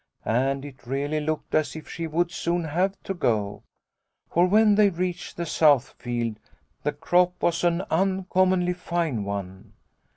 "And 0.25 0.65
it 0.65 0.87
really 0.87 1.19
looked 1.19 1.53
as 1.53 1.75
if 1.75 1.87
she 1.87 2.07
would 2.07 2.31
soon 2.31 2.63
have 2.63 2.99
to 3.03 3.13
go, 3.13 3.61
for 4.31 4.47
when 4.47 4.73
they 4.73 4.89
reached 4.89 5.37
the 5.37 5.45
south 5.45 5.93
field 5.99 6.39
the 6.81 6.91
crop 6.91 7.35
was 7.39 7.63
an 7.63 7.83
uncommonly 7.91 8.73
fine 8.73 9.23
one. 9.23 9.73